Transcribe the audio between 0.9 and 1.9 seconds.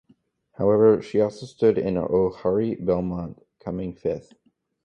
she also stood